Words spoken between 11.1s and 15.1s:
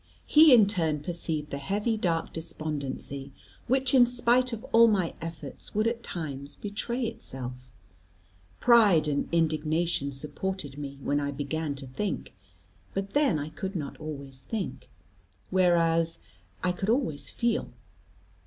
I began to think, but then I could not always think,